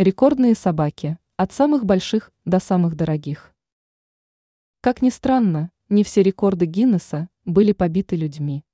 Рекордные 0.00 0.54
собаки, 0.54 1.18
от 1.36 1.52
самых 1.52 1.84
больших 1.84 2.32
до 2.46 2.58
самых 2.58 2.96
дорогих. 2.96 3.54
Как 4.80 5.02
ни 5.02 5.10
странно, 5.10 5.72
не 5.90 6.04
все 6.04 6.22
рекорды 6.22 6.64
Гиннесса 6.64 7.28
были 7.44 7.72
побиты 7.72 8.16
людьми. 8.16 8.64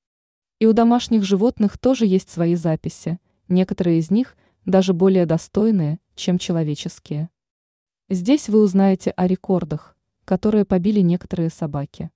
И 0.60 0.66
у 0.66 0.72
домашних 0.72 1.24
животных 1.24 1.78
тоже 1.78 2.06
есть 2.06 2.30
свои 2.30 2.54
записи, 2.54 3.18
некоторые 3.48 3.98
из 3.98 4.12
них 4.12 4.36
даже 4.66 4.92
более 4.92 5.26
достойные, 5.26 5.98
чем 6.14 6.38
человеческие. 6.38 7.28
Здесь 8.08 8.48
вы 8.48 8.62
узнаете 8.62 9.10
о 9.10 9.26
рекордах, 9.26 9.96
которые 10.24 10.64
побили 10.64 11.00
некоторые 11.00 11.50
собаки. 11.50 12.12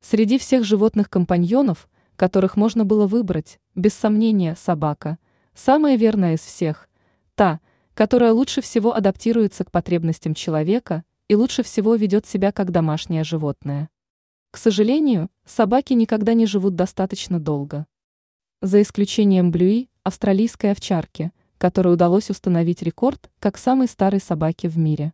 Среди 0.00 0.38
всех 0.38 0.62
животных-компаньонов, 0.62 1.88
которых 2.14 2.56
можно 2.56 2.84
было 2.84 3.08
выбрать, 3.08 3.58
без 3.74 3.94
сомнения, 3.94 4.54
собака– 4.54 5.18
самая 5.54 5.96
верная 5.96 6.34
из 6.34 6.40
всех, 6.42 6.88
та, 7.34 7.58
которая 7.98 8.32
лучше 8.32 8.60
всего 8.60 8.94
адаптируется 8.94 9.64
к 9.64 9.72
потребностям 9.72 10.32
человека 10.32 11.02
и 11.26 11.34
лучше 11.34 11.64
всего 11.64 11.96
ведет 11.96 12.26
себя 12.26 12.52
как 12.52 12.70
домашнее 12.70 13.24
животное. 13.24 13.90
К 14.52 14.56
сожалению, 14.56 15.30
собаки 15.44 15.94
никогда 15.94 16.34
не 16.34 16.46
живут 16.46 16.76
достаточно 16.76 17.40
долго. 17.40 17.86
За 18.62 18.80
исключением 18.82 19.50
Блюи, 19.50 19.88
австралийской 20.04 20.70
овчарки, 20.70 21.32
которой 21.58 21.92
удалось 21.92 22.30
установить 22.30 22.82
рекорд 22.82 23.32
как 23.40 23.58
самой 23.58 23.88
старой 23.88 24.20
собаки 24.20 24.68
в 24.68 24.78
мире. 24.78 25.12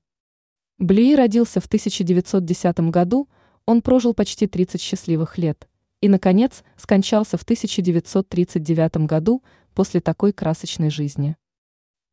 Блюи 0.76 1.14
родился 1.14 1.62
в 1.62 1.66
1910 1.66 2.90
году, 2.90 3.30
он 3.64 3.80
прожил 3.80 4.12
почти 4.12 4.46
30 4.46 4.78
счастливых 4.78 5.38
лет 5.38 5.70
и, 6.02 6.10
наконец, 6.10 6.62
скончался 6.76 7.38
в 7.38 7.44
1939 7.44 9.06
году 9.06 9.42
после 9.72 10.02
такой 10.02 10.34
красочной 10.34 10.90
жизни. 10.90 11.38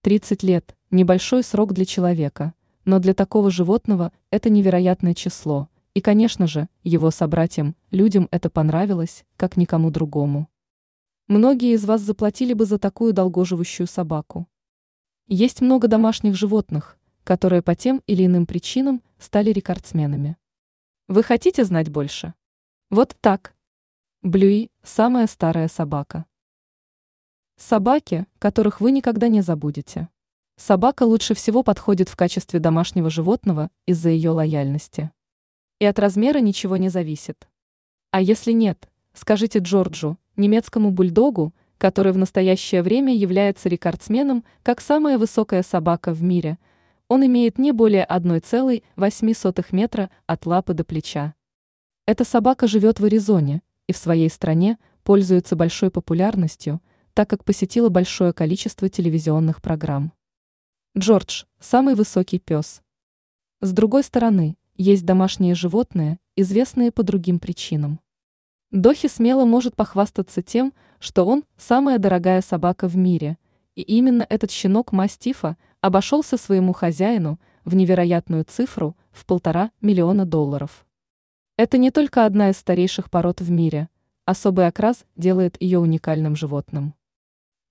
30 0.02 0.42
лет– 0.42 0.76
небольшой 0.92 1.44
срок 1.44 1.74
для 1.74 1.86
человека, 1.86 2.56
но 2.86 2.98
для 2.98 3.14
такого 3.14 3.52
животного 3.52 4.12
это 4.32 4.50
невероятное 4.50 5.14
число, 5.14 5.70
и, 5.94 6.02
конечно 6.02 6.48
же, 6.48 6.70
его 6.84 7.12
собратьям, 7.12 7.76
людям 7.92 8.28
это 8.32 8.50
понравилось, 8.50 9.26
как 9.38 9.58
никому 9.58 9.92
другому. 9.92 10.50
Многие 11.28 11.76
из 11.76 11.86
вас 11.86 12.02
заплатили 12.02 12.54
бы 12.54 12.66
за 12.66 12.80
такую 12.80 13.14
долгоживущую 13.14 13.86
собаку. 13.86 14.48
Есть 15.28 15.62
много 15.62 15.88
домашних 15.88 16.34
животных, 16.36 16.98
которые 17.24 17.62
по 17.62 17.76
тем 17.76 18.02
или 18.08 18.26
иным 18.26 18.48
причинам 18.48 19.04
стали 19.20 19.52
рекордсменами. 19.52 20.36
Вы 21.08 21.22
хотите 21.22 21.64
знать 21.64 21.90
больше? 21.90 22.34
Вот 22.90 23.16
так. 23.22 23.54
Блюи– 24.24 24.72
самая 24.84 25.28
старая 25.28 25.68
собака. 25.68 26.26
Собаки, 27.62 28.26
которых 28.40 28.82
вы 28.82 28.92
никогда 28.92 29.28
не 29.28 29.42
забудете. 29.42 30.10
Собака 30.58 31.04
лучше 31.04 31.36
всего 31.36 31.62
подходит 31.62 32.10
в 32.10 32.16
качестве 32.16 32.60
домашнего 32.60 33.12
животного 33.12 33.70
из-за 33.86 34.10
ее 34.10 34.32
лояльности. 34.32 35.12
И 35.80 35.86
от 35.86 36.00
размера 36.00 36.40
ничего 36.40 36.78
не 36.78 36.90
зависит. 36.90 37.48
А 38.10 38.20
если 38.20 38.52
нет, 38.52 38.90
скажите 39.14 39.60
Джорджу, 39.60 40.18
немецкому 40.38 40.90
бульдогу, 40.90 41.54
который 41.78 42.14
в 42.14 42.18
настоящее 42.18 42.82
время 42.82 43.16
является 43.16 43.70
рекордсменом 43.70 44.44
как 44.64 44.82
самая 44.82 45.20
высокая 45.20 45.62
собака 45.62 46.14
в 46.14 46.24
мире. 46.24 46.58
Он 47.10 47.24
имеет 47.28 47.60
не 47.60 47.74
более 47.74 48.08
1,8 48.10 49.66
метра 49.72 50.10
от 50.26 50.48
лапы 50.48 50.74
до 50.74 50.84
плеча. 50.84 51.36
Эта 52.08 52.26
собака 52.26 52.68
живет 52.68 53.00
в 53.00 53.06
Аризоне 53.06 53.62
и 53.86 53.94
в 53.94 53.98
своей 53.98 54.32
стране 54.32 54.80
пользуется 55.04 55.56
большой 55.56 55.92
популярностью– 55.92 56.82
так 57.14 57.30
как 57.30 57.44
посетила 57.44 57.90
большое 57.90 58.34
количество 58.34 58.90
телевизионных 58.90 59.62
программ. 59.62 60.14
Джордж– 60.98 61.46
самый 61.60 61.96
высокий 61.96 62.40
пес. 62.40 62.82
С 63.62 63.72
другой 63.72 64.04
стороны, 64.04 64.58
есть 64.76 65.06
домашние 65.06 65.56
животные, 65.56 66.20
известные 66.36 66.92
по 66.92 67.04
другим 67.04 67.40
причинам. 67.40 68.00
Дохи 68.72 69.08
смело 69.08 69.46
может 69.46 69.76
похвастаться 69.76 70.42
тем, 70.42 70.74
что 71.00 71.26
он– 71.26 71.44
самая 71.58 71.98
дорогая 71.98 72.42
собака 72.42 72.88
в 72.88 72.96
мире, 72.96 73.38
и 73.76 73.82
именно 73.82 74.26
этот 74.30 74.52
щенок 74.52 74.92
мастифа 74.92 75.58
обошелся 75.82 76.38
своему 76.38 76.74
хозяину 76.74 77.40
в 77.66 77.76
невероятную 77.76 78.46
цифру 78.46 78.96
в 79.12 79.26
полтора 79.26 79.72
миллиона 79.82 80.26
долларов. 80.26 80.86
Это 81.58 81.78
не 81.78 81.92
только 81.92 82.26
одна 82.26 82.50
из 82.50 82.58
старейших 82.58 83.10
пород 83.10 83.42
в 83.42 83.52
мире, 83.52 83.90
особый 84.26 84.68
окрас 84.68 85.06
делает 85.16 85.62
ее 85.62 85.80
уникальным 85.80 86.36
животным. 86.36 86.96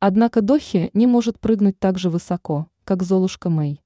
Однако 0.00 0.40
Дохи 0.40 0.90
не 0.94 1.06
может 1.06 1.38
прыгнуть 1.38 1.78
так 1.78 1.98
же 1.98 2.08
высоко, 2.08 2.68
как 2.84 3.02
Золушка 3.02 3.50
Мэй. 3.50 3.82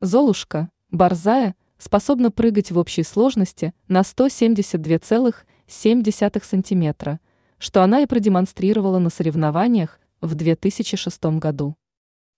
Золушка, 0.00 0.70
борзая, 0.88 1.56
способна 1.78 2.30
прыгать 2.30 2.70
в 2.70 2.78
общей 2.78 3.02
сложности 3.02 3.74
на 3.88 4.02
172,7 4.02 5.42
см, 5.66 7.18
что 7.58 7.82
она 7.82 8.00
и 8.00 8.06
продемонстрировала 8.06 9.00
на 9.00 9.10
соревнованиях 9.10 9.98
в 10.20 10.36
2006 10.36 11.24
году. 11.40 11.76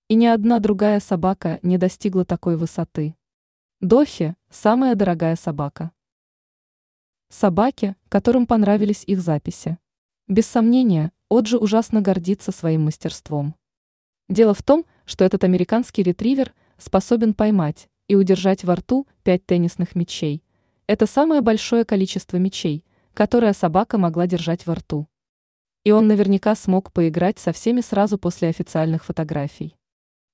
И 0.08 0.14
ни 0.14 0.24
одна 0.24 0.58
другая 0.58 0.98
собака 0.98 1.58
не 1.62 1.76
достигла 1.76 2.24
такой 2.24 2.56
высоты. 2.56 3.14
Дохи– 3.82 4.34
самая 4.50 4.94
дорогая 4.94 5.36
собака. 5.36 5.90
Собаки, 7.28 7.96
которым 8.08 8.46
понравились 8.46 9.04
их 9.06 9.20
записи. 9.20 9.76
Без 10.26 10.46
сомнения, 10.46 11.12
Оджи 11.30 11.58
ужасно 11.58 12.00
гордится 12.00 12.52
своим 12.52 12.84
мастерством. 12.84 13.54
Дело 14.28 14.54
в 14.54 14.62
том, 14.62 14.86
что 15.04 15.24
этот 15.24 15.44
американский 15.44 16.02
ретривер 16.02 16.54
способен 16.78 17.34
поймать 17.34 17.88
и 18.08 18.16
удержать 18.16 18.64
во 18.64 18.76
рту 18.76 19.06
пять 19.22 19.44
теннисных 19.46 19.94
мячей. 19.94 20.42
Это 20.86 21.06
самое 21.06 21.40
большое 21.40 21.84
количество 21.84 22.36
мячей, 22.36 22.84
которое 23.14 23.52
собака 23.52 23.98
могла 23.98 24.26
держать 24.26 24.66
во 24.66 24.74
рту. 24.74 25.06
И 25.84 25.92
он 25.92 26.08
наверняка 26.08 26.54
смог 26.54 26.92
поиграть 26.92 27.38
со 27.38 27.52
всеми 27.52 27.80
сразу 27.80 28.18
после 28.18 28.48
официальных 28.48 29.04
фотографий. 29.04 29.76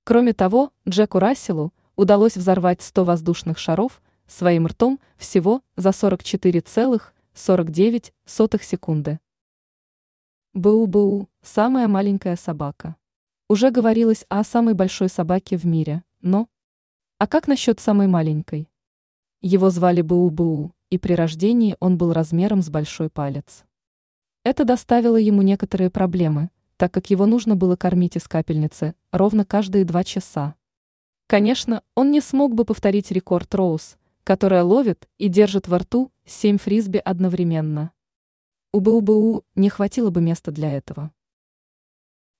Кроме 0.05 0.33
того, 0.33 0.73
Джеку 0.89 1.19
Расселу 1.19 1.73
удалось 1.97 2.37
взорвать 2.37 2.83
100 2.83 3.05
воздушных 3.05 3.59
шаров 3.59 4.01
своим 4.27 4.67
ртом 4.67 4.99
всего 5.17 5.63
за 5.77 5.91
44,49 5.91 8.63
секунды. 8.63 9.21
Бу-бу, 10.53 11.29
самая 11.43 11.87
маленькая 11.87 12.35
собака. 12.35 12.97
Уже 13.49 13.71
говорилось 13.71 14.27
о 14.29 14.43
самой 14.43 14.75
большой 14.75 15.09
собаке 15.09 15.57
в 15.57 15.65
мире, 15.65 16.03
но... 16.23 16.49
А 17.19 17.29
как 17.29 17.47
насчет 17.47 17.79
самой 17.79 18.09
маленькой? 18.09 18.69
Его 19.41 19.71
звали 19.71 20.01
Бу-бу, 20.01 20.73
и 20.91 20.99
при 20.99 21.13
рождении 21.13 21.77
он 21.79 21.97
был 21.97 22.13
размером 22.13 22.63
с 22.63 22.69
большой 22.69 23.11
палец. 23.11 23.63
Это 24.43 24.65
доставило 24.65 25.15
ему 25.15 25.43
некоторые 25.43 25.89
проблемы, 25.89 26.51
так 26.77 26.93
как 26.93 27.11
его 27.11 27.27
нужно 27.27 27.55
было 27.55 27.77
кормить 27.77 28.17
из 28.17 28.27
капельницы 28.27 28.97
ровно 29.13 29.45
каждые 29.45 29.85
два 29.85 30.03
часа. 30.03 30.57
Конечно, 31.29 31.85
он 31.95 32.11
не 32.11 32.21
смог 32.21 32.57
бы 32.57 32.65
повторить 32.65 33.13
рекорд 33.13 33.55
Роуз, 33.55 33.99
которая 34.25 34.65
ловит 34.65 35.09
и 35.17 35.29
держит 35.29 35.69
во 35.69 35.79
рту 35.79 36.11
семь 36.25 36.59
фрисби 36.59 36.99
одновременно. 36.99 37.93
У 38.73 38.79
БУБУ 38.79 39.45
не 39.57 39.69
хватило 39.69 40.11
бы 40.11 40.21
места 40.21 40.53
для 40.53 40.71
этого. 40.71 41.11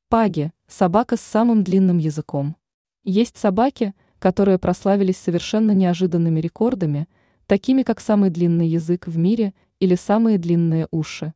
Паги– 0.09 0.53
собака 0.69 1.17
с 1.17 1.21
самым 1.21 1.65
длинным 1.65 1.99
языком. 1.99 2.55
Есть 3.03 3.37
собаки, 3.37 3.95
которые 4.21 4.61
прославились 4.61 5.17
совершенно 5.17 5.73
неожиданными 5.73 6.39
рекордами, 6.39 7.09
такими 7.47 7.83
как 7.83 8.01
самый 8.01 8.31
длинный 8.31 8.69
язык 8.69 9.09
в 9.09 9.19
мире 9.19 9.55
или 9.81 9.97
самые 9.97 10.39
длинные 10.39 10.87
уши. 10.93 11.35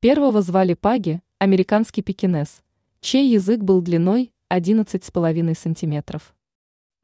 Первого 0.00 0.42
звали 0.42 0.74
Паги, 0.74 1.22
американский 1.38 2.02
пекинес, 2.02 2.64
чей 3.00 3.30
язык 3.30 3.60
был 3.60 3.80
длиной 3.80 4.32
11,5 4.50 5.56
сантиметров. 5.56 6.34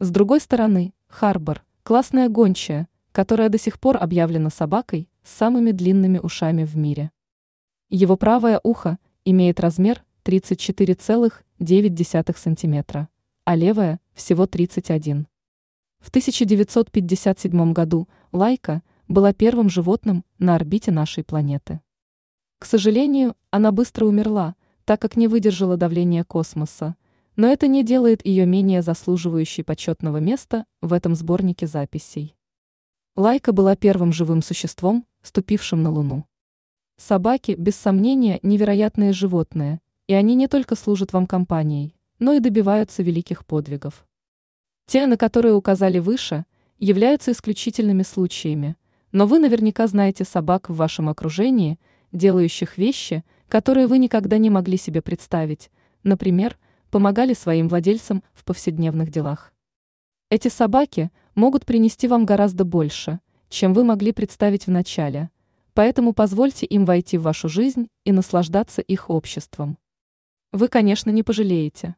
С 0.00 0.10
другой 0.10 0.40
стороны, 0.40 0.92
Харбор– 1.06 1.62
классная 1.84 2.28
гончая, 2.28 2.88
которая 3.12 3.50
до 3.50 3.58
сих 3.58 3.78
пор 3.78 3.98
объявлена 3.98 4.50
собакой 4.50 5.08
с 5.22 5.30
самыми 5.30 5.70
длинными 5.70 6.18
ушами 6.18 6.64
в 6.64 6.76
мире. 6.76 7.12
Его 7.90 8.16
правое 8.16 8.58
ухо 8.62 8.98
имеет 9.24 9.60
размер 9.60 10.02
34,9 10.24 12.36
см, 12.36 13.08
а 13.44 13.56
левое– 13.56 14.00
всего 14.14 14.46
31. 14.46 15.26
В 16.00 16.08
1957 16.08 17.72
году 17.72 18.08
Лайка 18.32 18.82
была 19.08 19.32
первым 19.32 19.68
животным 19.68 20.24
на 20.38 20.56
орбите 20.56 20.90
нашей 20.90 21.22
планеты. 21.22 21.80
К 22.58 22.64
сожалению, 22.64 23.36
она 23.50 23.72
быстро 23.72 24.06
умерла, 24.06 24.56
так 24.84 25.00
как 25.00 25.16
не 25.16 25.28
выдержала 25.28 25.76
давления 25.76 26.24
космоса, 26.24 26.96
но 27.36 27.46
это 27.46 27.66
не 27.66 27.84
делает 27.84 28.26
ее 28.26 28.46
менее 28.46 28.82
заслуживающей 28.82 29.64
почетного 29.64 30.18
места 30.18 30.64
в 30.80 30.92
этом 30.92 31.14
сборнике 31.14 31.66
записей. 31.66 32.36
Лайка 33.14 33.52
была 33.52 33.76
первым 33.76 34.10
живым 34.10 34.40
существом, 34.40 35.06
ступившим 35.20 35.82
на 35.82 35.90
Луну. 35.90 36.24
Собаки, 36.96 37.54
без 37.58 37.76
сомнения, 37.76 38.40
невероятные 38.42 39.12
животные, 39.12 39.82
и 40.06 40.14
они 40.14 40.34
не 40.34 40.48
только 40.48 40.76
служат 40.76 41.12
вам 41.12 41.26
компанией, 41.26 41.94
но 42.18 42.32
и 42.32 42.40
добиваются 42.40 43.02
великих 43.02 43.44
подвигов. 43.44 44.06
Те, 44.86 45.06
на 45.06 45.18
которые 45.18 45.52
указали 45.52 45.98
выше, 45.98 46.46
являются 46.78 47.32
исключительными 47.32 48.02
случаями, 48.02 48.76
но 49.12 49.26
вы 49.26 49.40
наверняка 49.40 49.86
знаете 49.88 50.24
собак 50.24 50.70
в 50.70 50.76
вашем 50.76 51.10
окружении, 51.10 51.78
делающих 52.12 52.78
вещи, 52.78 53.24
которые 53.50 53.88
вы 53.88 53.98
никогда 53.98 54.38
не 54.38 54.48
могли 54.48 54.78
себе 54.78 55.02
представить, 55.02 55.70
например, 56.02 56.56
помогали 56.90 57.34
своим 57.34 57.68
владельцам 57.68 58.22
в 58.32 58.42
повседневных 58.46 59.10
делах. 59.10 59.52
Эти 60.30 60.48
собаки 60.48 61.10
могут 61.34 61.64
принести 61.64 62.08
вам 62.08 62.24
гораздо 62.24 62.64
больше, 62.64 63.20
чем 63.48 63.74
вы 63.74 63.84
могли 63.84 64.12
представить 64.12 64.66
вначале, 64.66 65.30
поэтому 65.74 66.12
позвольте 66.12 66.66
им 66.66 66.84
войти 66.84 67.18
в 67.18 67.22
вашу 67.22 67.48
жизнь 67.48 67.88
и 68.04 68.12
наслаждаться 68.12 68.80
их 68.80 69.10
обществом. 69.10 69.78
Вы, 70.52 70.68
конечно, 70.68 71.10
не 71.10 71.22
пожалеете. 71.22 71.96